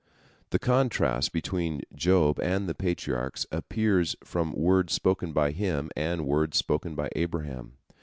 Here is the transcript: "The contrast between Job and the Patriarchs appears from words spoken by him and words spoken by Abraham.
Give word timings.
"The 0.49 0.57
contrast 0.57 1.31
between 1.31 1.83
Job 1.93 2.39
and 2.39 2.67
the 2.67 2.73
Patriarchs 2.73 3.45
appears 3.51 4.15
from 4.23 4.51
words 4.53 4.93
spoken 4.93 5.31
by 5.31 5.51
him 5.51 5.91
and 5.95 6.25
words 6.25 6.57
spoken 6.57 6.95
by 6.95 7.09
Abraham. 7.15 7.73